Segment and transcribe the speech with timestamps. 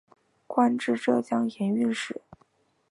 [0.47, 2.23] 官至浙江盐运使。